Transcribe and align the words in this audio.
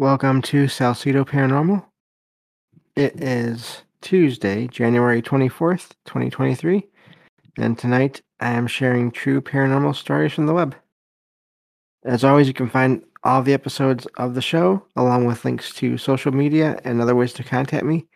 Welcome 0.00 0.42
to 0.42 0.64
Salcido 0.64 1.24
Paranormal. 1.24 1.84
It 2.96 3.22
is 3.22 3.84
Tuesday, 4.00 4.66
January 4.66 5.22
24th, 5.22 5.90
2023, 6.06 6.84
and 7.58 7.78
tonight 7.78 8.20
I 8.40 8.50
am 8.50 8.66
sharing 8.66 9.12
true 9.12 9.40
paranormal 9.40 9.94
stories 9.94 10.32
from 10.32 10.46
the 10.46 10.52
web. 10.52 10.74
As 12.04 12.24
always, 12.24 12.48
you 12.48 12.54
can 12.54 12.68
find 12.68 13.04
all 13.22 13.40
the 13.40 13.52
episodes 13.52 14.06
of 14.16 14.34
the 14.34 14.42
show, 14.42 14.84
along 14.96 15.26
with 15.26 15.44
links 15.44 15.72
to 15.74 15.96
social 15.96 16.32
media 16.32 16.80
and 16.82 17.00
other 17.00 17.14
ways 17.14 17.32
to 17.34 17.44
contact 17.44 17.84
me, 17.84 18.08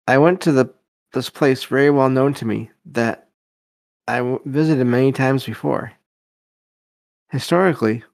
I 0.06 0.18
went 0.18 0.42
to 0.42 0.52
the 0.52 0.74
this 1.14 1.30
place 1.30 1.64
very 1.64 1.88
well 1.88 2.10
known 2.10 2.34
to 2.34 2.44
me 2.44 2.70
that 2.84 3.30
I 4.06 4.18
w- 4.18 4.42
visited 4.44 4.84
many 4.84 5.10
times 5.10 5.46
before. 5.46 5.92
Historically, 7.30 8.04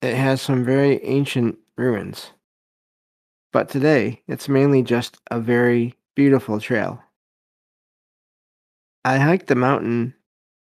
it 0.00 0.16
has 0.16 0.42
some 0.42 0.64
very 0.64 1.00
ancient 1.04 1.58
ruins, 1.76 2.32
but 3.52 3.68
today 3.68 4.24
it's 4.26 4.48
mainly 4.48 4.82
just 4.82 5.18
a 5.30 5.38
very 5.38 5.94
beautiful 6.16 6.58
trail. 6.58 7.00
I 9.04 9.18
hiked 9.18 9.46
the 9.46 9.54
mountain 9.54 10.14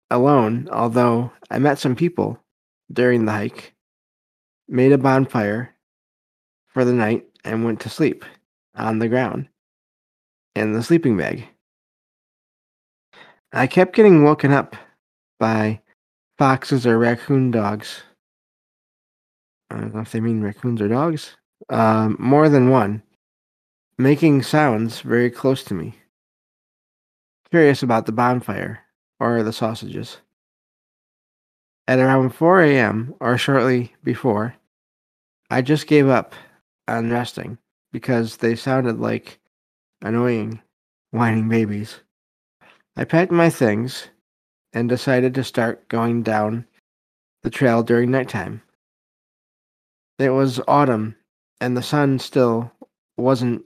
alone, 0.09 0.67
although 0.71 1.31
I 1.49 1.59
met 1.59 1.79
some 1.79 1.95
people 1.95 2.39
during 2.91 3.25
the 3.25 3.31
hike, 3.31 3.73
made 4.67 4.91
a 4.91 4.97
bonfire 4.97 5.73
for 6.67 6.85
the 6.85 6.93
night, 6.93 7.25
and 7.43 7.63
went 7.63 7.79
to 7.81 7.89
sleep 7.89 8.25
on 8.75 8.99
the 8.99 9.07
ground 9.07 9.47
in 10.55 10.73
the 10.73 10.83
sleeping 10.83 11.16
bag. 11.16 11.47
I 13.53 13.67
kept 13.67 13.95
getting 13.95 14.23
woken 14.23 14.51
up 14.51 14.75
by 15.39 15.81
foxes 16.37 16.85
or 16.85 16.97
raccoon 16.97 17.51
dogs. 17.51 18.03
I 19.69 19.77
don't 19.77 19.95
know 19.95 20.01
if 20.01 20.11
they 20.11 20.19
mean 20.19 20.41
raccoons 20.41 20.81
or 20.81 20.87
dogs. 20.87 21.37
Um, 21.69 22.17
more 22.19 22.49
than 22.49 22.69
one, 22.69 23.01
making 23.97 24.43
sounds 24.43 24.99
very 24.99 25.29
close 25.29 25.63
to 25.66 25.73
me. 25.73 25.95
Curious 27.49 27.81
about 27.81 28.05
the 28.05 28.11
bonfire 28.11 28.84
or 29.20 29.44
the 29.44 29.53
sausages. 29.53 30.18
At 31.88 32.00
around 32.00 32.31
4 32.31 32.62
a.m., 32.64 33.14
or 33.20 33.38
shortly 33.38 33.94
before, 34.03 34.56
I 35.50 35.62
just 35.62 35.88
gave 35.88 36.08
up 36.08 36.34
on 36.88 37.12
resting 37.12 37.58
because 37.92 38.38
they 38.38 38.56
sounded 38.56 39.00
like 39.00 39.40
annoying, 40.02 40.62
whining 41.12 41.48
babies. 41.48 42.00
I 42.98 43.03
packed 43.03 43.31
my 43.31 43.50
things 43.50 44.08
and 44.74 44.90
decided 44.90 45.34
to 45.36 45.44
start 45.44 45.88
going 45.88 46.24
down 46.24 46.66
the 47.44 47.50
trail 47.50 47.84
during 47.84 48.12
nighttime. 48.12 48.62
It 50.18 50.30
was 50.30 50.62
autumn, 50.68 51.16
and 51.62 51.78
the 51.78 51.84
sun 51.84 52.20
still 52.20 52.72
wasn't 53.18 53.64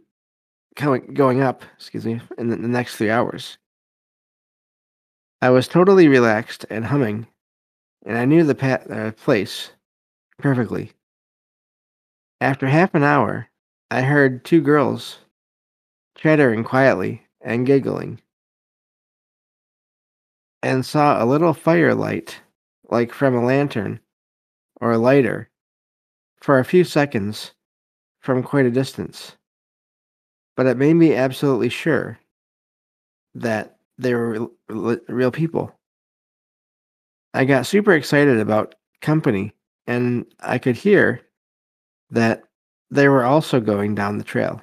going 0.75 1.41
up, 1.41 1.63
excuse 1.75 2.05
me, 2.05 2.19
in 2.37 2.49
the 2.49 2.57
next 2.57 2.95
three 2.95 3.09
hours. 3.09 3.57
I 5.41 5.49
was 5.49 5.67
totally 5.67 6.07
relaxed 6.07 6.65
and 6.69 6.85
humming 6.85 7.27
and 8.05 8.17
I 8.17 8.25
knew 8.25 8.43
the 8.43 8.81
uh, 8.89 9.11
place 9.11 9.71
perfectly. 10.37 10.93
After 12.41 12.67
half 12.67 12.95
an 12.95 13.03
hour, 13.03 13.49
I 13.91 14.01
heard 14.01 14.45
two 14.45 14.61
girls 14.61 15.19
chattering 16.15 16.63
quietly 16.63 17.25
and 17.41 17.65
giggling, 17.65 18.21
and 20.61 20.85
saw 20.85 21.23
a 21.23 21.25
little 21.25 21.53
firelight, 21.53 22.41
like 22.89 23.13
from 23.13 23.35
a 23.35 23.43
lantern 23.43 23.99
or 24.81 24.91
a 24.91 24.97
lighter, 24.97 25.49
for 26.41 26.59
a 26.59 26.65
few 26.65 26.83
seconds 26.83 27.53
from 28.19 28.43
quite 28.43 28.65
a 28.65 28.71
distance. 28.71 29.35
But 30.55 30.65
it 30.65 30.77
made 30.77 30.95
me 30.95 31.15
absolutely 31.15 31.69
sure 31.69 32.19
that 33.35 33.77
they 33.99 34.15
were 34.15 34.47
real 34.69 35.31
people. 35.31 35.77
I 37.33 37.45
got 37.45 37.67
super 37.67 37.91
excited 37.91 38.39
about 38.39 38.75
company, 39.01 39.53
and 39.85 40.25
I 40.39 40.57
could 40.57 40.75
hear 40.75 41.21
that 42.09 42.43
they 42.89 43.07
were 43.07 43.23
also 43.23 43.59
going 43.59 43.93
down 43.93 44.17
the 44.17 44.23
trail. 44.23 44.61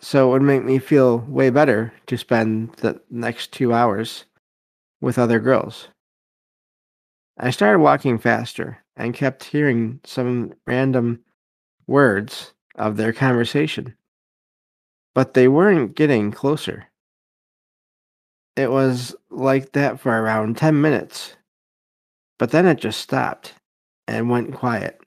So 0.00 0.28
it 0.28 0.32
would 0.32 0.42
make 0.42 0.64
me 0.64 0.78
feel 0.78 1.18
way 1.18 1.50
better 1.50 1.92
to 2.06 2.16
spend 2.16 2.74
the 2.74 3.00
next 3.10 3.52
two 3.52 3.72
hours 3.74 4.26
with 5.00 5.18
other 5.18 5.40
girls. 5.40 5.88
I 7.38 7.50
started 7.50 7.80
walking 7.80 8.18
faster 8.18 8.78
and 8.96 9.14
kept 9.14 9.44
hearing 9.44 10.00
some 10.04 10.52
random 10.66 11.20
words 11.86 12.52
of 12.76 12.96
their 12.96 13.12
conversation, 13.12 13.96
but 15.14 15.34
they 15.34 15.48
weren't 15.48 15.96
getting 15.96 16.30
closer. 16.30 16.89
It 18.56 18.70
was 18.70 19.14
like 19.30 19.72
that 19.72 20.00
for 20.00 20.10
around 20.10 20.56
10 20.56 20.80
minutes 20.80 21.36
but 22.40 22.52
then 22.52 22.66
it 22.66 22.78
just 22.78 23.00
stopped 23.00 23.52
and 24.08 24.30
went 24.30 24.54
quiet. 24.54 24.98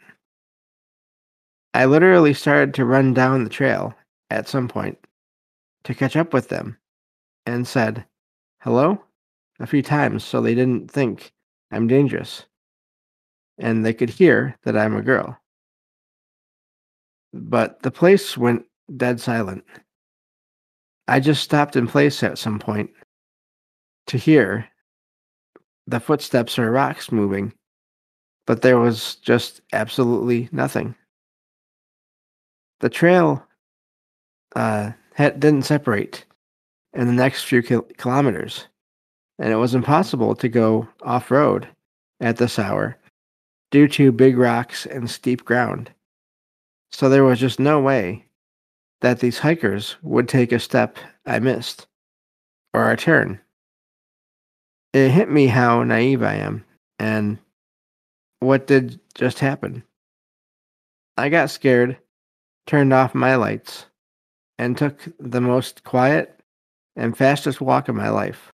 I 1.74 1.86
literally 1.86 2.36
started 2.36 2.76
to 2.76 2.86
run 2.86 3.16
down 3.16 3.44
the 3.44 3.50
trail 3.50 3.96
at 4.30 4.48
some 4.48 4.68
point 4.68 5.00
to 5.84 5.96
catch 5.96 6.16
up 6.16 6.32
with 6.32 6.50
them 6.50 6.78
and 7.48 7.68
said, 7.68 8.06
hello, 8.62 9.04
a 9.60 9.66
few 9.66 9.82
times 9.82 10.24
so 10.24 10.42
they 10.42 10.54
didn't 10.54 10.92
think 10.92 11.34
I'm 11.72 11.88
dangerous 11.88 12.46
and 13.58 13.84
they 13.84 13.96
could 13.96 14.12
hear 14.12 14.56
that 14.64 14.78
I'm 14.78 14.96
a 14.96 15.02
girl. 15.02 15.36
But 17.34 17.82
the 17.82 17.90
place 17.90 18.38
went 18.38 18.64
dead 18.96 19.20
silent. 19.20 19.64
I 21.08 21.20
just 21.20 21.42
stopped 21.42 21.76
in 21.76 21.88
place 21.88 22.22
at 22.22 22.38
some 22.38 22.60
point 22.60 22.92
to 24.08 24.18
hear 24.18 24.68
the 25.88 26.00
footsteps 26.00 26.58
or 26.58 26.72
rocks 26.72 27.12
moving 27.12 27.54
but 28.46 28.62
there 28.62 28.78
was 28.78 29.16
just 29.16 29.62
absolutely 29.72 30.50
nothing. 30.52 30.96
The 32.82 32.90
trail 32.90 33.46
uh, 34.56 34.92
had, 35.14 35.40
didn't 35.40 35.64
separate 35.64 36.26
in 36.94 37.08
the 37.08 37.14
next 37.14 37.44
few 37.44 37.62
kil- 37.62 37.88
kilometers, 37.98 38.68
and 39.40 39.52
it 39.52 39.58
was 39.58 39.74
impossible 39.74 40.36
to 40.36 40.50
go 40.50 40.88
off 41.02 41.32
road 41.32 41.68
at 42.20 42.38
this 42.38 42.60
hour 42.60 42.98
due 43.72 43.88
to 43.88 44.12
big 44.12 44.38
rocks 44.38 44.86
and 44.86 45.10
steep 45.10 45.44
ground. 45.46 45.90
So 46.92 47.10
there 47.10 47.24
was 47.24 47.40
just 47.40 47.60
no 47.60 47.80
way 47.80 48.26
that 49.02 49.20
these 49.20 49.40
hikers 49.40 49.96
would 50.04 50.28
take 50.30 50.52
a 50.52 50.60
step 50.60 50.98
I 51.26 51.40
missed 51.40 51.88
or 52.74 52.92
a 52.92 52.98
turn. 52.98 53.40
It 54.94 55.10
hit 55.10 55.30
me 55.30 55.48
how 55.48 55.84
naive 55.84 56.22
I 56.22 56.36
am 56.36 56.64
and 57.00 57.40
what 58.40 58.68
did 58.68 59.00
just 59.16 59.40
happen. 59.40 59.84
I 61.18 61.30
got 61.30 61.50
scared, 61.50 61.98
turned 62.68 62.94
off 62.94 63.16
my 63.16 63.36
lights, 63.36 63.88
and 64.60 64.78
took 64.78 65.00
the 65.20 65.42
most 65.42 65.84
quiet 65.84 66.40
and 66.96 67.18
fastest 67.18 67.60
walk 67.60 67.90
of 67.90 67.96
my 67.96 68.10
life. 68.10 68.52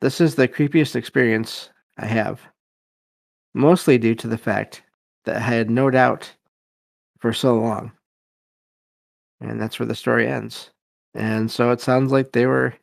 This 0.00 0.20
is 0.20 0.34
the 0.34 0.48
creepiest 0.48 0.96
experience 0.96 1.70
I 1.96 2.06
have, 2.06 2.40
mostly 3.54 3.98
due 3.98 4.14
to 4.16 4.26
the 4.28 4.38
fact 4.38 4.82
that 5.24 5.36
I 5.36 5.40
had 5.40 5.70
no 5.70 5.90
doubt 5.90 6.34
for 7.20 7.32
so 7.32 7.58
long. 7.58 7.92
And 9.40 9.60
that's 9.60 9.78
where 9.78 9.86
the 9.86 9.94
story 9.94 10.26
ends. 10.26 10.70
And 11.14 11.50
so 11.50 11.70
it 11.70 11.80
sounds 11.80 12.10
like 12.10 12.32
they 12.32 12.46
were 12.46 12.74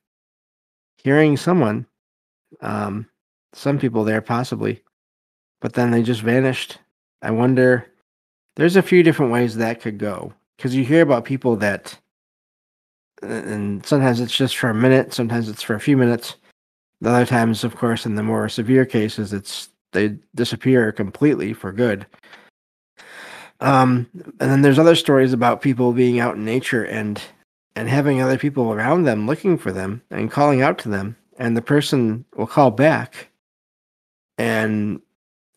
hearing 0.97 1.37
someone, 1.37 1.85
um, 2.61 3.07
some 3.53 3.79
people 3.79 4.03
there 4.03 4.21
possibly, 4.21 4.81
but 5.61 5.73
then 5.73 5.91
they 5.91 6.03
just 6.03 6.21
vanished. 6.21 6.77
I 7.21 7.31
wonder, 7.31 7.87
there's 8.55 8.75
a 8.75 8.81
few 8.81 9.03
different 9.03 9.31
ways 9.31 9.55
that 9.55 9.81
could 9.81 9.97
go. 9.97 10.33
Because 10.57 10.75
you 10.75 10.85
hear 10.85 11.01
about 11.01 11.25
people 11.25 11.55
that, 11.57 11.97
and 13.21 13.85
sometimes 13.85 14.19
it's 14.21 14.35
just 14.35 14.57
for 14.57 14.69
a 14.69 14.75
minute, 14.75 15.13
sometimes 15.13 15.49
it's 15.49 15.63
for 15.63 15.75
a 15.75 15.79
few 15.79 15.97
minutes. 15.97 16.35
The 17.01 17.09
other 17.09 17.25
times, 17.25 17.63
of 17.63 17.75
course, 17.75 18.05
in 18.05 18.15
the 18.15 18.23
more 18.23 18.47
severe 18.47 18.85
cases, 18.85 19.33
it's 19.33 19.69
they 19.91 20.17
disappear 20.33 20.91
completely 20.91 21.53
for 21.53 21.71
good. 21.71 22.05
Um, 23.59 24.07
and 24.39 24.51
then 24.51 24.61
there's 24.61 24.79
other 24.79 24.95
stories 24.95 25.33
about 25.33 25.61
people 25.61 25.93
being 25.93 26.19
out 26.19 26.35
in 26.35 26.45
nature 26.45 26.83
and 26.83 27.21
and 27.75 27.89
having 27.89 28.21
other 28.21 28.37
people 28.37 28.71
around 28.71 29.03
them 29.03 29.27
looking 29.27 29.57
for 29.57 29.71
them 29.71 30.01
and 30.09 30.31
calling 30.31 30.61
out 30.61 30.77
to 30.79 30.89
them, 30.89 31.17
and 31.37 31.55
the 31.55 31.61
person 31.61 32.25
will 32.35 32.47
call 32.47 32.71
back, 32.71 33.29
and 34.37 35.01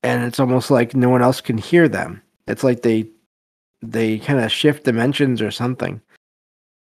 and 0.03 0.25
it's 0.25 0.41
almost 0.41 0.71
like 0.71 0.95
no 0.95 1.09
one 1.09 1.23
else 1.23 1.41
can 1.41 1.59
hear 1.59 1.89
them. 1.89 2.23
It's 2.47 2.65
like 2.65 2.83
they 2.83 3.09
they 3.83 4.19
kind 4.19 4.41
of 4.41 4.53
shift 4.53 4.85
dimensions 4.85 5.41
or 5.41 5.51
something. 5.51 6.01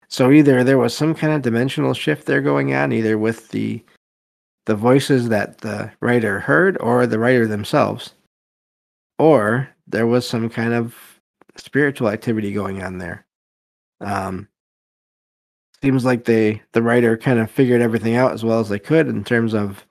So 0.08 0.32
either 0.32 0.64
there 0.64 0.78
was 0.78 0.96
some 0.96 1.14
kind 1.14 1.32
of 1.32 1.42
dimensional 1.42 1.94
shift 1.94 2.26
there 2.26 2.40
going 2.40 2.74
on, 2.74 2.92
either 2.92 3.16
with 3.16 3.48
the 3.50 3.82
the 4.66 4.74
voices 4.74 5.28
that 5.28 5.58
the 5.58 5.90
writer 6.00 6.40
heard 6.40 6.76
or 6.80 7.06
the 7.06 7.18
writer 7.18 7.46
themselves, 7.46 8.14
or 9.18 9.68
there 9.86 10.06
was 10.06 10.28
some 10.28 10.48
kind 10.48 10.72
of 10.72 10.94
spiritual 11.56 12.08
activity 12.08 12.52
going 12.52 12.82
on 12.82 12.98
there. 12.98 13.24
Um, 14.00 14.48
seems 15.82 16.04
like 16.04 16.24
they 16.24 16.62
the 16.72 16.82
writer 16.82 17.16
kind 17.16 17.38
of 17.38 17.50
figured 17.50 17.80
everything 17.80 18.14
out 18.14 18.32
as 18.32 18.44
well 18.44 18.60
as 18.60 18.68
they 18.68 18.78
could 18.78 19.08
in 19.08 19.24
terms 19.24 19.54
of 19.54 19.84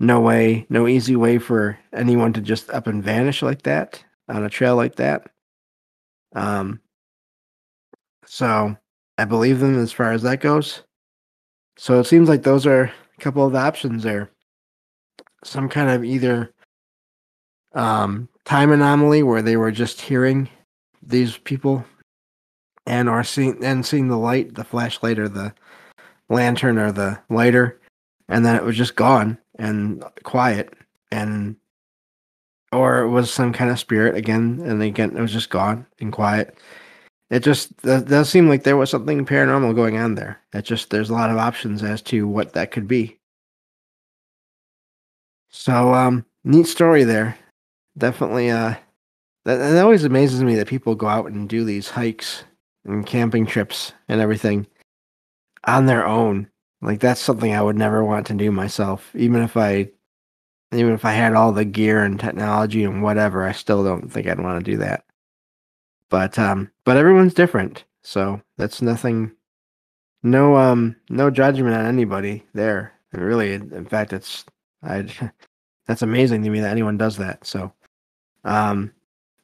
no 0.00 0.20
way, 0.20 0.66
no 0.68 0.86
easy 0.86 1.16
way 1.16 1.38
for 1.38 1.78
anyone 1.92 2.32
to 2.32 2.40
just 2.40 2.70
up 2.70 2.86
and 2.86 3.02
vanish 3.02 3.42
like 3.42 3.62
that 3.62 4.02
on 4.28 4.44
a 4.44 4.50
trail 4.50 4.76
like 4.76 4.96
that. 4.96 5.28
Um, 6.34 6.80
so 8.24 8.76
I 9.16 9.24
believe 9.24 9.58
them 9.58 9.78
as 9.78 9.92
far 9.92 10.12
as 10.12 10.22
that 10.22 10.40
goes. 10.40 10.82
So 11.76 11.98
it 11.98 12.04
seems 12.04 12.28
like 12.28 12.42
those 12.42 12.66
are 12.66 12.82
a 12.82 13.20
couple 13.20 13.44
of 13.44 13.52
the 13.52 13.58
options 13.58 14.02
there. 14.02 14.30
Some 15.42 15.68
kind 15.68 15.90
of 15.90 16.04
either 16.04 16.52
um, 17.72 18.28
time 18.44 18.70
anomaly 18.70 19.22
where 19.22 19.42
they 19.42 19.56
were 19.56 19.70
just 19.70 20.00
hearing 20.00 20.48
these 21.02 21.38
people 21.38 21.84
and 22.88 23.08
are 23.08 23.22
seeing 23.22 23.62
and 23.62 23.84
seeing 23.84 24.08
the 24.08 24.18
light, 24.18 24.54
the 24.54 24.64
flashlight 24.64 25.18
or 25.18 25.28
the 25.28 25.54
lantern 26.30 26.78
or 26.78 26.90
the 26.90 27.20
lighter, 27.28 27.80
and 28.28 28.44
then 28.44 28.56
it 28.56 28.64
was 28.64 28.76
just 28.76 28.96
gone 28.96 29.38
and 29.58 30.02
quiet 30.24 30.72
and 31.10 31.56
or 32.72 33.00
it 33.00 33.08
was 33.08 33.32
some 33.32 33.52
kind 33.52 33.70
of 33.70 33.78
spirit 33.78 34.14
again 34.14 34.60
and 34.64 34.82
again 34.82 35.16
it 35.16 35.20
was 35.20 35.32
just 35.32 35.50
gone 35.50 35.86
and 36.00 36.12
quiet. 36.12 36.58
It 37.30 37.40
just 37.40 37.76
that 37.82 38.06
does 38.06 38.30
seem 38.30 38.48
like 38.48 38.64
there 38.64 38.76
was 38.78 38.90
something 38.90 39.26
paranormal 39.26 39.74
going 39.74 39.98
on 39.98 40.14
there. 40.14 40.40
It 40.54 40.62
just 40.62 40.88
there's 40.90 41.10
a 41.10 41.14
lot 41.14 41.30
of 41.30 41.36
options 41.36 41.82
as 41.82 42.00
to 42.02 42.26
what 42.26 42.54
that 42.54 42.70
could 42.70 42.88
be. 42.88 43.18
So 45.50 45.92
um 45.92 46.24
neat 46.44 46.66
story 46.66 47.04
there. 47.04 47.36
Definitely 47.98 48.50
uh 48.50 48.76
that, 49.44 49.56
that 49.56 49.82
always 49.82 50.04
amazes 50.04 50.42
me 50.42 50.54
that 50.56 50.68
people 50.68 50.94
go 50.94 51.06
out 51.06 51.30
and 51.30 51.48
do 51.48 51.64
these 51.64 51.90
hikes 51.90 52.44
and 52.88 53.06
camping 53.06 53.46
trips 53.46 53.92
and 54.08 54.20
everything 54.20 54.66
on 55.64 55.86
their 55.86 56.06
own 56.06 56.48
like 56.82 57.00
that's 57.00 57.20
something 57.20 57.52
i 57.54 57.62
would 57.62 57.76
never 57.76 58.04
want 58.04 58.26
to 58.26 58.34
do 58.34 58.50
myself 58.50 59.10
even 59.14 59.42
if 59.42 59.56
i 59.56 59.88
even 60.72 60.92
if 60.92 61.04
I 61.04 61.12
had 61.12 61.34
all 61.34 61.52
the 61.52 61.64
gear 61.64 62.04
and 62.04 62.20
technology 62.20 62.84
and 62.84 63.02
whatever, 63.02 63.44
I 63.44 63.52
still 63.52 63.82
don't 63.82 64.12
think 64.12 64.26
I'd 64.26 64.40
want 64.40 64.64
to 64.64 64.70
do 64.70 64.76
that. 64.78 65.04
But 66.10 66.38
um, 66.38 66.70
but 66.84 66.96
everyone's 66.96 67.34
different, 67.34 67.84
so 68.02 68.40
that's 68.56 68.82
nothing. 68.82 69.32
No 70.22 70.56
um, 70.56 70.96
no 71.10 71.30
judgment 71.30 71.74
on 71.74 71.86
anybody 71.86 72.44
there. 72.54 72.92
And 73.12 73.22
really, 73.22 73.52
in 73.54 73.86
fact, 73.86 74.12
it's 74.12 74.44
I. 74.82 75.08
That's 75.86 76.02
amazing 76.02 76.42
to 76.42 76.50
me 76.50 76.60
that 76.60 76.70
anyone 76.70 76.98
does 76.98 77.16
that. 77.16 77.46
So, 77.46 77.72
um, 78.44 78.92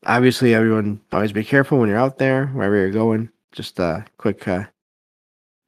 obviously, 0.04 0.52
everyone 0.52 1.00
always 1.10 1.32
be 1.32 1.42
careful 1.42 1.78
when 1.78 1.88
you're 1.88 1.96
out 1.96 2.18
there, 2.18 2.48
wherever 2.48 2.76
you're 2.76 2.90
going. 2.90 3.30
Just 3.54 3.78
a 3.78 4.04
quick 4.18 4.46
uh, 4.48 4.64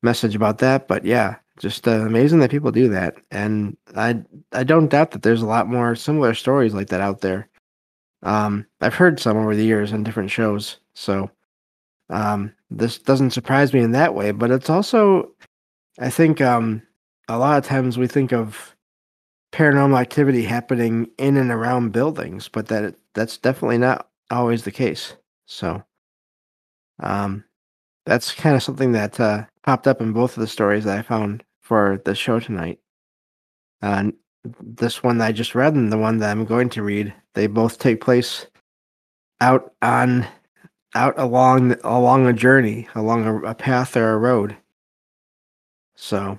message 0.02 0.34
about 0.34 0.58
that. 0.58 0.88
But 0.88 1.04
yeah, 1.04 1.36
just 1.58 1.88
uh, 1.88 1.92
amazing 1.92 2.40
that 2.40 2.50
people 2.50 2.70
do 2.70 2.88
that, 2.90 3.16
and 3.30 3.76
I 3.96 4.22
I 4.52 4.64
don't 4.64 4.88
doubt 4.90 5.12
that 5.12 5.22
there's 5.22 5.42
a 5.42 5.46
lot 5.46 5.68
more 5.68 5.94
similar 5.94 6.34
stories 6.34 6.74
like 6.74 6.88
that 6.88 7.00
out 7.00 7.20
there. 7.22 7.48
Um, 8.22 8.66
I've 8.80 8.94
heard 8.94 9.20
some 9.20 9.36
over 9.38 9.54
the 9.56 9.64
years 9.64 9.92
on 9.92 10.02
different 10.04 10.30
shows, 10.30 10.78
so 10.94 11.30
um, 12.10 12.52
this 12.70 12.98
doesn't 12.98 13.30
surprise 13.30 13.72
me 13.72 13.80
in 13.80 13.92
that 13.92 14.14
way. 14.14 14.32
But 14.32 14.50
it's 14.50 14.68
also, 14.70 15.32
I 15.98 16.10
think, 16.10 16.40
um, 16.40 16.82
a 17.28 17.38
lot 17.38 17.58
of 17.58 17.64
times 17.64 17.96
we 17.98 18.06
think 18.06 18.32
of 18.32 18.76
paranormal 19.52 19.98
activity 20.00 20.42
happening 20.42 21.08
in 21.18 21.36
and 21.36 21.50
around 21.50 21.92
buildings, 21.92 22.48
but 22.48 22.68
that 22.68 22.96
that's 23.14 23.38
definitely 23.38 23.78
not 23.78 24.08
always 24.30 24.64
the 24.64 24.72
case. 24.72 25.14
So, 25.46 25.82
um, 27.00 27.44
that's 28.06 28.32
kind 28.32 28.56
of 28.56 28.62
something 28.62 28.92
that 28.92 29.18
uh, 29.20 29.44
popped 29.64 29.86
up 29.86 30.00
in 30.00 30.12
both 30.12 30.36
of 30.36 30.40
the 30.40 30.46
stories 30.46 30.84
that 30.84 30.98
I 30.98 31.02
found 31.02 31.44
for 31.60 32.00
the 32.04 32.14
show 32.14 32.40
tonight. 32.40 32.78
Uh, 33.82 34.12
this 34.62 35.02
one 35.02 35.18
that 35.18 35.26
I 35.26 35.32
just 35.32 35.54
read 35.54 35.74
and 35.74 35.92
the 35.92 35.98
one 35.98 36.18
that 36.18 36.30
I'm 36.30 36.44
going 36.44 36.68
to 36.70 36.82
read, 36.82 37.12
they 37.34 37.48
both 37.48 37.78
take 37.78 38.00
place 38.00 38.46
out 39.40 39.74
on 39.82 40.26
out 40.94 41.18
along 41.18 41.76
along 41.84 42.26
a 42.26 42.32
journey, 42.32 42.88
along 42.94 43.26
a, 43.26 43.38
a 43.42 43.54
path 43.54 43.96
or 43.96 44.12
a 44.12 44.18
road. 44.18 44.56
So, 45.96 46.38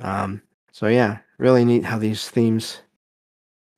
um, 0.00 0.42
so 0.70 0.86
yeah, 0.86 1.18
really 1.38 1.64
neat 1.64 1.84
how 1.84 1.98
these 1.98 2.28
themes 2.28 2.82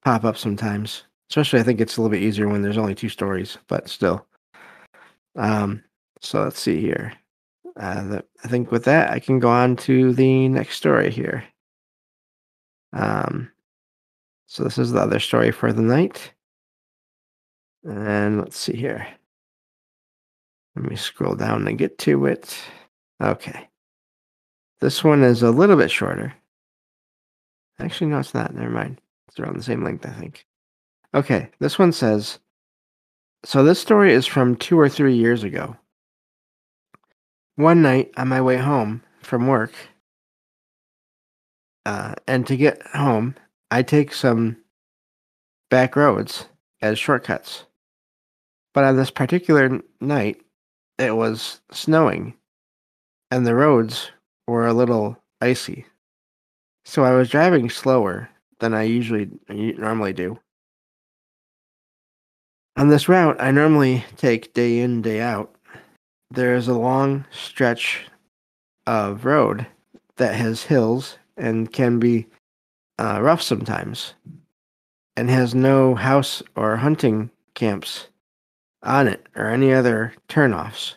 pop 0.04 0.24
up 0.24 0.36
sometimes. 0.36 1.04
Especially, 1.30 1.60
I 1.60 1.62
think 1.62 1.80
it's 1.80 1.96
a 1.96 2.02
little 2.02 2.10
bit 2.10 2.22
easier 2.22 2.48
when 2.48 2.62
there's 2.62 2.76
only 2.76 2.94
two 2.94 3.08
stories, 3.08 3.56
but 3.68 3.88
still. 3.88 4.26
Um, 5.36 5.82
so 6.22 6.42
let's 6.42 6.60
see 6.60 6.80
here. 6.80 7.12
Uh, 7.78 8.20
I 8.44 8.48
think 8.48 8.70
with 8.70 8.84
that, 8.84 9.10
I 9.10 9.18
can 9.18 9.38
go 9.38 9.48
on 9.48 9.76
to 9.76 10.12
the 10.12 10.48
next 10.48 10.76
story 10.76 11.10
here. 11.10 11.44
Um, 12.92 13.50
so 14.46 14.64
this 14.64 14.78
is 14.78 14.92
the 14.92 15.00
other 15.00 15.18
story 15.18 15.50
for 15.50 15.72
the 15.72 15.82
night. 15.82 16.32
And 17.84 18.38
let's 18.38 18.58
see 18.58 18.76
here. 18.76 19.06
Let 20.76 20.88
me 20.88 20.96
scroll 20.96 21.34
down 21.34 21.66
and 21.66 21.78
get 21.78 21.98
to 21.98 22.26
it. 22.26 22.56
Okay. 23.22 23.68
This 24.80 25.02
one 25.02 25.22
is 25.22 25.42
a 25.42 25.50
little 25.50 25.76
bit 25.76 25.90
shorter. 25.90 26.34
Actually, 27.78 28.08
no, 28.08 28.18
it's 28.18 28.34
not. 28.34 28.54
Never 28.54 28.70
mind. 28.70 29.00
It's 29.28 29.40
around 29.40 29.56
the 29.56 29.62
same 29.62 29.82
length, 29.82 30.06
I 30.06 30.10
think. 30.10 30.46
Okay, 31.14 31.50
this 31.58 31.78
one 31.78 31.92
says 31.92 32.38
So 33.44 33.64
this 33.64 33.80
story 33.80 34.12
is 34.12 34.26
from 34.26 34.56
two 34.56 34.78
or 34.78 34.88
three 34.88 35.14
years 35.14 35.42
ago. 35.42 35.76
One 37.56 37.82
night 37.82 38.10
on 38.16 38.28
my 38.28 38.40
way 38.40 38.56
home 38.56 39.02
from 39.20 39.46
work, 39.46 39.72
uh, 41.84 42.14
and 42.26 42.46
to 42.46 42.56
get 42.56 42.82
home, 42.88 43.34
I 43.70 43.82
take 43.82 44.12
some 44.12 44.56
back 45.70 45.96
roads 45.96 46.46
as 46.80 46.98
shortcuts. 46.98 47.64
But 48.74 48.84
on 48.84 48.96
this 48.96 49.10
particular 49.10 49.80
night, 50.00 50.40
it 50.98 51.16
was 51.16 51.60
snowing 51.70 52.34
and 53.32 53.46
the 53.46 53.54
roads 53.54 54.10
were 54.46 54.66
a 54.66 54.74
little 54.74 55.16
icy. 55.40 55.86
So 56.84 57.02
I 57.02 57.12
was 57.12 57.30
driving 57.30 57.70
slower 57.70 58.28
than 58.60 58.74
I 58.74 58.82
usually 58.82 59.30
normally 59.48 60.12
do. 60.12 60.38
On 62.76 62.88
this 62.88 63.08
route, 63.08 63.36
I 63.40 63.50
normally 63.50 64.04
take 64.18 64.52
day 64.52 64.80
in, 64.80 65.00
day 65.00 65.22
out. 65.22 65.54
There 66.34 66.54
is 66.54 66.66
a 66.66 66.72
long 66.72 67.26
stretch 67.30 68.06
of 68.86 69.26
road 69.26 69.66
that 70.16 70.34
has 70.34 70.62
hills 70.62 71.18
and 71.36 71.70
can 71.70 71.98
be 71.98 72.26
uh, 72.98 73.20
rough 73.20 73.42
sometimes, 73.42 74.14
and 75.14 75.28
has 75.28 75.54
no 75.54 75.94
house 75.94 76.42
or 76.56 76.78
hunting 76.78 77.30
camps 77.52 78.08
on 78.82 79.08
it 79.08 79.26
or 79.36 79.48
any 79.48 79.74
other 79.74 80.14
turnoffs. 80.26 80.94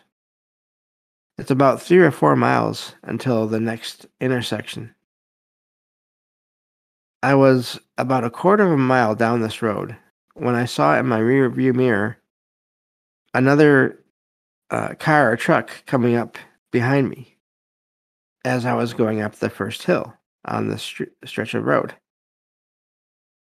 It's 1.36 1.50
about 1.50 1.82
three 1.82 1.98
or 1.98 2.10
four 2.10 2.34
miles 2.34 2.94
until 3.02 3.46
the 3.46 3.60
next 3.60 4.06
intersection. 4.22 4.94
I 7.22 7.34
was 7.34 7.78
about 7.98 8.24
a 8.24 8.30
quarter 8.30 8.64
of 8.64 8.72
a 8.72 8.78
mile 8.78 9.14
down 9.14 9.42
this 9.42 9.60
road 9.60 9.96
when 10.32 10.54
I 10.54 10.64
saw 10.64 10.98
in 10.98 11.06
my 11.06 11.18
rear 11.18 11.50
view 11.50 11.74
mirror 11.74 12.16
another 13.34 14.02
uh, 14.70 14.94
car 14.94 15.32
or 15.32 15.36
truck 15.36 15.70
coming 15.86 16.16
up 16.16 16.38
behind 16.72 17.08
me 17.08 17.36
as 18.44 18.66
I 18.66 18.74
was 18.74 18.94
going 18.94 19.20
up 19.20 19.36
the 19.36 19.50
first 19.50 19.82
hill 19.82 20.14
on 20.44 20.68
the 20.68 20.78
stretch 20.78 21.54
of 21.54 21.64
road. 21.64 21.94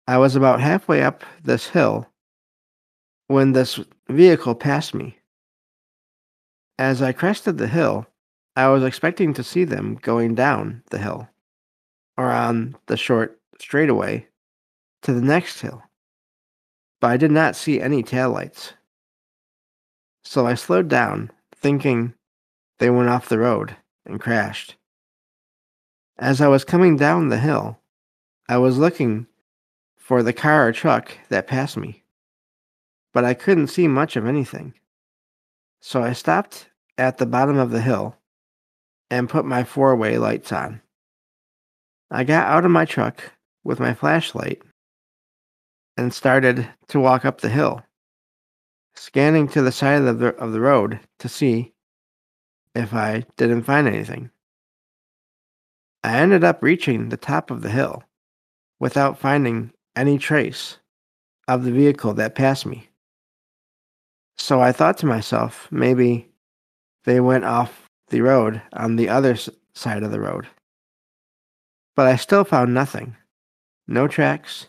I 0.08 0.18
was 0.18 0.36
about 0.36 0.60
halfway 0.60 1.02
up 1.02 1.24
this 1.44 1.68
hill 1.68 2.08
when 3.28 3.54
this 3.54 3.80
vehicle 4.10 4.56
passed 4.56 4.94
me. 4.94 5.18
As 6.78 7.02
I 7.02 7.14
crested 7.14 7.58
the 7.58 7.68
hill, 7.68 8.06
I 8.56 8.68
was 8.68 8.84
expecting 8.84 9.34
to 9.36 9.44
see 9.44 9.64
them 9.64 9.98
going 10.02 10.36
down 10.36 10.84
the 10.90 10.98
hill 10.98 11.30
or 12.18 12.32
on 12.32 12.76
the 12.88 12.98
short 12.98 13.40
straightaway 13.60 14.28
to 15.04 15.14
the 15.14 15.22
next 15.22 15.62
hill, 15.62 15.82
but 17.00 17.12
I 17.12 17.18
did 17.18 17.32
not 17.32 17.56
see 17.56 17.80
any 17.80 18.04
taillights. 18.04 18.74
So 20.24 20.46
I 20.48 20.56
slowed 20.56 20.88
down, 20.88 21.32
thinking 21.56 22.14
they 22.80 22.90
went 22.90 23.10
off 23.10 23.30
the 23.30 23.40
road 23.40 23.76
and 24.06 24.20
crashed. 24.20 24.76
As 26.18 26.42
I 26.42 26.48
was 26.48 26.64
coming 26.64 26.98
down 26.98 27.30
the 27.30 27.40
hill, 27.40 27.80
I 28.48 28.58
was 28.58 28.78
looking 28.78 29.28
for 29.98 30.24
the 30.24 30.34
car 30.34 30.68
or 30.68 30.72
truck 30.72 31.12
that 31.30 31.48
passed 31.48 31.78
me, 31.78 32.04
but 33.14 33.24
I 33.24 33.34
couldn't 33.34 33.68
see 33.68 33.88
much 33.88 34.16
of 34.16 34.26
anything. 34.26 34.74
So 35.80 36.04
I 36.04 36.14
stopped 36.14 36.68
at 36.98 37.18
the 37.18 37.26
bottom 37.26 37.58
of 37.58 37.72
the 37.72 37.82
hill 37.82 38.16
and 39.10 39.30
put 39.30 39.46
my 39.46 39.64
four 39.64 39.96
way 39.96 40.18
lights 40.18 40.52
on. 40.52 40.82
I 42.10 42.24
got 42.24 42.48
out 42.48 42.66
of 42.66 42.72
my 42.72 42.86
truck 42.86 43.24
with 43.64 43.80
my 43.80 43.94
flashlight 43.94 44.62
and 45.98 46.14
started 46.14 46.68
to 46.88 47.00
walk 47.00 47.26
up 47.26 47.42
the 47.42 47.50
hill, 47.50 47.84
scanning 48.96 49.48
to 49.50 49.62
the 49.62 49.72
side 49.72 50.02
of 50.02 50.20
the, 50.20 50.36
of 50.36 50.52
the 50.52 50.60
road 50.60 51.00
to 51.20 51.30
see 51.30 51.74
if 52.76 52.94
I 52.94 53.26
didn't 53.38 53.64
find 53.64 53.88
anything. 53.88 54.30
I 56.04 56.18
ended 56.18 56.44
up 56.44 56.64
reaching 56.64 57.10
the 57.10 57.18
top 57.18 57.52
of 57.52 57.62
the 57.62 57.70
hill 57.70 58.04
without 58.80 59.20
finding 59.20 59.72
any 59.96 60.18
trace 60.18 60.78
of 61.48 61.64
the 61.64 61.72
vehicle 61.72 62.14
that 62.16 62.36
passed 62.36 62.66
me. 62.66 62.90
So 64.38 64.62
I 64.62 64.72
thought 64.72 64.98
to 65.00 65.06
myself, 65.06 65.68
maybe 65.72 66.30
they 67.04 67.20
went 67.20 67.46
off 67.46 67.90
the 68.10 68.22
road 68.22 68.62
on 68.74 68.96
the 68.96 69.10
other 69.10 69.38
side 69.74 70.04
of 70.04 70.12
the 70.12 70.20
road. 70.20 70.48
But 71.96 72.08
I 72.08 72.16
still 72.16 72.44
found 72.44 72.74
nothing. 72.74 73.16
No 73.88 74.08
tracks, 74.08 74.68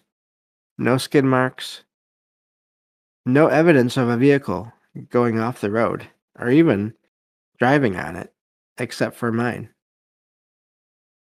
no 0.77 0.99
skid 0.99 1.25
marks, 1.25 1.85
no 3.25 3.47
evidence 3.47 3.97
of 3.97 4.09
a 4.09 4.17
vehicle 4.17 4.73
going 5.11 5.39
off 5.39 5.61
the 5.61 5.71
road 5.71 6.09
or 6.39 6.51
even 6.51 6.95
driving 7.59 7.97
on 7.97 8.17
it, 8.17 8.33
except 8.79 9.17
for 9.17 9.31
mine. 9.31 9.69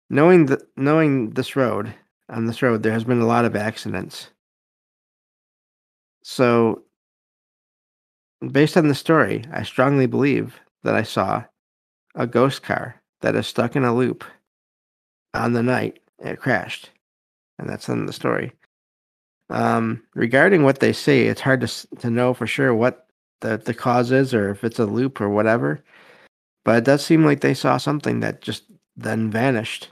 Knowing 0.10 0.46
the, 0.46 0.66
knowing 0.76 1.32
this 1.32 1.56
road, 1.56 1.94
on 2.30 2.46
this 2.46 2.62
road, 2.62 2.84
there 2.84 2.94
has 2.94 3.04
been 3.04 3.22
a 3.22 3.28
lot 3.28 3.46
of 3.46 3.56
accidents. 3.56 4.30
So, 6.24 6.84
based 8.52 8.76
on 8.76 8.88
the 8.88 8.96
story, 8.96 9.46
I 9.52 9.64
strongly 9.64 10.08
believe 10.08 10.60
that 10.84 10.96
I 10.96 11.04
saw 11.04 11.44
a 12.16 12.28
ghost 12.28 12.64
car 12.64 13.02
that 13.22 13.36
is 13.36 13.48
stuck 13.48 13.76
in 13.76 13.84
a 13.84 13.96
loop 13.96 14.24
on 15.34 15.54
the 15.54 15.64
night 15.64 16.00
it 16.20 16.40
crashed 16.40 16.90
and 17.60 17.70
that's 17.70 17.90
in 17.90 18.06
the 18.06 18.14
story. 18.14 18.52
Um, 19.50 20.04
regarding 20.14 20.64
what 20.64 20.80
they 20.80 20.94
say, 20.94 21.28
it's 21.28 21.42
hard 21.42 21.62
to 21.62 21.98
to 21.98 22.10
know 22.10 22.34
for 22.34 22.48
sure 22.48 22.74
what 22.74 23.08
the 23.42 23.58
the 23.58 23.74
cause 23.74 24.12
is, 24.12 24.34
or 24.34 24.50
if 24.50 24.64
it's 24.64 24.80
a 24.80 24.86
loop 24.86 25.22
or 25.22 25.30
whatever. 25.30 25.84
But 26.66 26.78
it 26.80 26.84
does 26.84 27.06
seem 27.06 27.24
like 27.26 27.42
they 27.42 27.54
saw 27.54 27.78
something 27.78 28.20
that 28.20 28.42
just 28.42 28.64
then 28.98 29.32
vanished. 29.32 29.90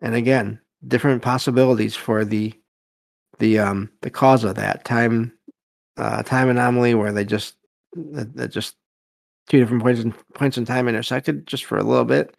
And 0.00 0.14
again, 0.14 0.60
different 0.86 1.22
possibilities 1.22 1.94
for 1.94 2.24
the 2.24 2.52
the 3.38 3.58
um 3.58 3.90
the 4.02 4.10
cause 4.10 4.44
of 4.44 4.56
that 4.56 4.84
time 4.84 5.32
uh 5.96 6.22
time 6.24 6.48
anomaly 6.48 6.94
where 6.94 7.12
they 7.12 7.24
just 7.24 7.54
that, 7.94 8.50
just 8.50 8.76
two 9.48 9.60
different 9.60 9.82
points 9.82 10.00
in 10.00 10.12
points 10.34 10.58
in 10.58 10.64
time 10.64 10.88
intersected 10.88 11.46
just 11.46 11.64
for 11.64 11.78
a 11.78 11.84
little 11.84 12.04
bit. 12.04 12.36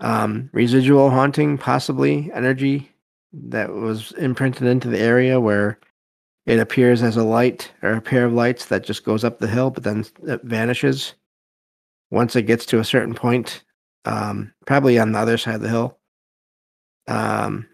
Um, 0.00 0.48
residual 0.54 1.10
haunting, 1.10 1.58
possibly 1.58 2.30
energy 2.32 2.90
that 3.32 3.72
was 3.72 4.12
imprinted 4.12 4.66
into 4.66 4.88
the 4.88 4.98
area 4.98 5.40
where 5.40 5.78
it 6.46 6.58
appears 6.58 7.02
as 7.02 7.16
a 7.16 7.24
light 7.24 7.70
or 7.82 7.92
a 7.92 8.00
pair 8.00 8.24
of 8.24 8.32
lights 8.32 8.66
that 8.66 8.84
just 8.84 9.04
goes 9.04 9.24
up 9.24 9.38
the 9.38 9.46
hill, 9.46 9.70
but 9.70 9.84
then 9.84 10.04
it 10.26 10.42
vanishes 10.42 11.14
once 12.10 12.34
it 12.34 12.42
gets 12.42 12.66
to 12.66 12.80
a 12.80 12.84
certain 12.84 13.14
point, 13.14 13.62
um, 14.04 14.52
probably 14.66 14.98
on 14.98 15.12
the 15.12 15.18
other 15.18 15.38
side 15.38 15.56
of 15.56 15.60
the 15.60 15.68
hill. 15.68 15.98
Um, 17.06 17.66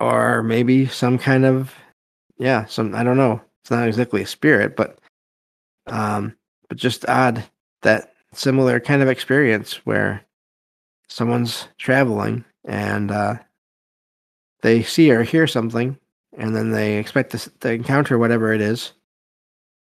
or 0.00 0.42
maybe 0.42 0.86
some 0.86 1.18
kind 1.18 1.44
of, 1.44 1.74
yeah, 2.38 2.66
some, 2.66 2.94
I 2.94 3.02
don't 3.02 3.16
know. 3.16 3.40
It's 3.62 3.70
not 3.70 3.88
exactly 3.88 4.22
a 4.22 4.26
spirit, 4.26 4.76
but, 4.76 5.00
um, 5.86 6.36
but 6.68 6.78
just 6.78 7.08
odd 7.08 7.44
that 7.82 8.12
similar 8.32 8.78
kind 8.78 9.02
of 9.02 9.08
experience 9.08 9.84
where 9.86 10.24
someone's 11.08 11.66
traveling 11.78 12.44
and, 12.64 13.10
uh, 13.10 13.34
they 14.62 14.82
see 14.82 15.10
or 15.10 15.22
hear 15.22 15.46
something, 15.46 15.98
and 16.36 16.54
then 16.54 16.70
they 16.70 16.96
expect 16.96 17.32
to, 17.32 17.50
to 17.60 17.72
encounter 17.72 18.18
whatever 18.18 18.52
it 18.52 18.60
is, 18.60 18.92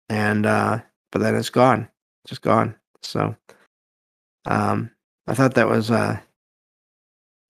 and 0.08 0.46
uh, 0.46 0.80
but 1.12 1.20
then 1.20 1.34
it's 1.34 1.50
gone, 1.50 1.88
just 2.26 2.42
gone. 2.42 2.74
So, 3.02 3.34
um, 4.46 4.90
I 5.26 5.34
thought 5.34 5.54
that 5.54 5.68
was 5.68 5.90
uh, 5.90 6.18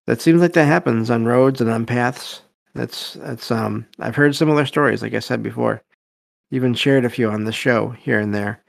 that 0.07 0.21
seems 0.21 0.40
like 0.40 0.52
that 0.52 0.67
happens 0.67 1.11
on 1.11 1.25
roads 1.25 1.61
and 1.61 1.71
on 1.71 1.87
paths. 1.87 2.43
That's 2.75 3.14
that's 3.14 3.50
um, 3.50 3.87
I've 3.99 4.17
heard 4.17 4.37
similar 4.37 4.67
stories, 4.67 5.02
like 5.02 5.14
I 5.14 5.21
said 5.21 5.43
before, 5.43 5.83
even 6.50 6.75
shared 6.75 7.05
a 7.05 7.11
few 7.11 7.29
on 7.31 7.45
the 7.45 7.52
show 7.52 7.90
here 7.90 8.21
and 8.21 8.35
there, 8.35 8.62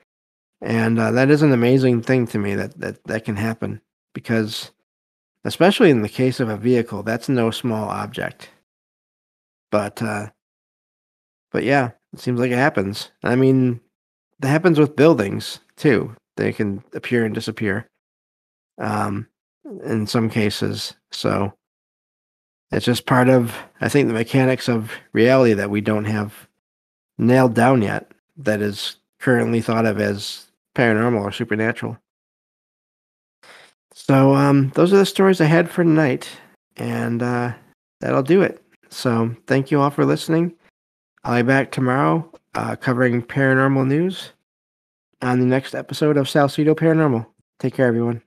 and 0.61 0.99
uh, 0.99 1.11
that 1.11 1.29
is 1.29 1.41
an 1.41 1.53
amazing 1.53 2.01
thing 2.01 2.25
to 2.27 2.39
me 2.39 2.55
that 2.55 2.79
that 2.79 3.03
that 3.05 3.25
can 3.25 3.35
happen 3.35 3.81
because 4.13 4.71
especially 5.43 5.89
in 5.89 6.01
the 6.01 6.09
case 6.09 6.39
of 6.39 6.49
a 6.49 6.57
vehicle. 6.57 7.03
That's 7.03 7.29
no 7.29 7.51
small 7.51 7.89
object. 7.89 8.49
But 9.71 10.01
uh, 10.01 10.27
but 11.51 11.63
yeah, 11.63 11.91
it 12.13 12.19
seems 12.19 12.39
like 12.39 12.51
it 12.51 12.55
happens. 12.55 13.11
I 13.23 13.35
mean, 13.35 13.79
that 14.39 14.49
happens 14.49 14.79
with 14.79 14.95
buildings 14.95 15.59
too. 15.75 16.15
They 16.37 16.53
can 16.53 16.83
appear 16.93 17.25
and 17.25 17.33
disappear. 17.33 17.87
Um, 18.77 19.27
in 19.83 20.07
some 20.07 20.29
cases, 20.29 20.95
so 21.11 21.53
it's 22.71 22.85
just 22.85 23.05
part 23.05 23.29
of 23.29 23.55
I 23.79 23.89
think 23.89 24.07
the 24.07 24.13
mechanics 24.13 24.67
of 24.67 24.91
reality 25.13 25.53
that 25.53 25.69
we 25.69 25.81
don't 25.81 26.05
have 26.05 26.47
nailed 27.17 27.53
down 27.53 27.81
yet. 27.81 28.11
That 28.37 28.61
is 28.61 28.97
currently 29.19 29.61
thought 29.61 29.85
of 29.85 29.99
as 29.99 30.47
paranormal 30.75 31.21
or 31.21 31.31
supernatural. 31.31 31.97
So 33.93 34.33
um, 34.35 34.71
those 34.75 34.93
are 34.93 34.97
the 34.97 35.05
stories 35.05 35.41
I 35.41 35.45
had 35.45 35.69
for 35.69 35.83
tonight, 35.83 36.29
and 36.77 37.21
uh, 37.21 37.53
that'll 37.99 38.23
do 38.23 38.41
it. 38.41 38.63
So 38.89 39.35
thank 39.47 39.71
you 39.71 39.79
all 39.81 39.89
for 39.89 40.05
listening. 40.05 40.53
I'll 41.23 41.41
be 41.41 41.47
back 41.47 41.71
tomorrow 41.71 42.29
uh, 42.55 42.75
covering 42.75 43.21
paranormal 43.21 43.87
news 43.87 44.31
on 45.21 45.39
the 45.39 45.45
next 45.45 45.75
episode 45.75 46.17
of 46.17 46.27
Salcido 46.27 46.75
Paranormal. 46.75 47.25
Take 47.59 47.75
care, 47.75 47.87
everyone. 47.87 48.21